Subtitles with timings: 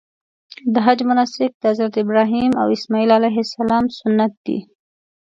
[0.73, 3.11] د حج مناسک د حضرت ابراهیم او اسماعیل
[3.99, 4.59] سنت دي.